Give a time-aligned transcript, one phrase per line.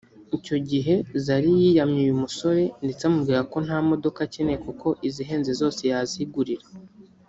[0.37, 0.93] Icyo gihe
[1.25, 6.65] Zari yiyamye uyu musore ndetse amubwira ko nta modoka akeneye kuko ‘izihenze zose yazigurira’